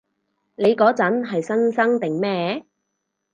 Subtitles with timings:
[0.55, 2.65] 你嗰陣係新生定咩？